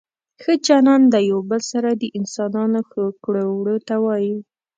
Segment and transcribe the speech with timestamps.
[0.41, 4.35] ښه چلند له یو بل سره د انسانانو ښو کړو وړو ته وايي.